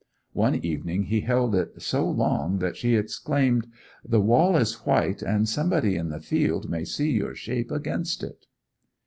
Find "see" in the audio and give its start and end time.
6.85-7.11